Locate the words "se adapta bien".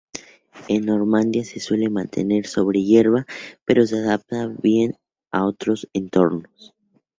3.85-4.95